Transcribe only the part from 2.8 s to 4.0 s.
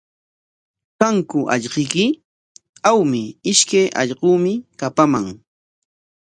Awmi, ishkay